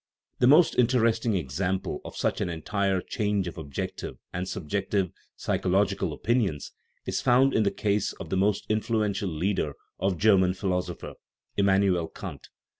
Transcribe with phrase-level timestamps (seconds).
[0.39, 6.41] The most interesting example of such an entire change of objective and subjective psychological opin
[6.41, 6.71] ions
[7.05, 11.11] is found in the case of the most influential leader of German philosophy,
[11.55, 12.49] Immanuel Kant.